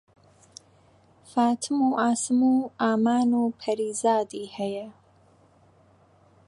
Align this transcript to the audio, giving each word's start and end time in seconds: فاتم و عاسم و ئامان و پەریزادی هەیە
فاتم 1.31 1.81
و 1.87 1.89
عاسم 1.99 2.43
و 2.53 2.69
ئامان 2.81 3.29
و 3.39 3.43
پەریزادی 3.61 4.45
هەیە 4.55 4.87